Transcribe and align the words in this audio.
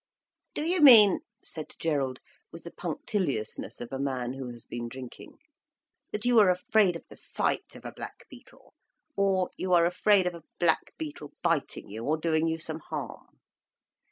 "Do 0.55 0.63
you 0.63 0.81
mean," 0.81 1.19
said 1.45 1.75
Gerald, 1.77 2.21
with 2.51 2.63
the 2.63 2.71
punctiliousness 2.71 3.79
of 3.79 3.93
a 3.93 3.99
man 3.99 4.33
who 4.33 4.49
has 4.49 4.65
been 4.65 4.89
drinking, 4.89 5.37
"that 6.11 6.25
you 6.25 6.39
are 6.39 6.49
afraid 6.49 6.95
of 6.95 7.05
the 7.07 7.15
sight 7.15 7.75
of 7.75 7.85
a 7.85 7.91
black 7.95 8.25
beetle, 8.27 8.73
or 9.15 9.51
you 9.57 9.73
are 9.73 9.85
afraid 9.85 10.25
of 10.25 10.33
a 10.33 10.43
black 10.59 10.97
beetle 10.97 11.33
biting 11.43 11.87
you, 11.91 12.03
or 12.03 12.17
doing 12.17 12.47
you 12.47 12.57
some 12.57 12.79
harm?" 12.79 13.37